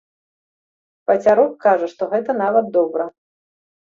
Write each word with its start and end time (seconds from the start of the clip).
Пацяроб 1.09 1.51
кажа, 1.65 1.87
што 1.93 2.03
гэта 2.13 2.35
нават 2.43 2.65
добра. 2.79 3.05